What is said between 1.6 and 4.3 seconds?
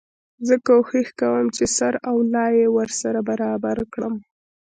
سر او لای يې ورسره برابر کړم.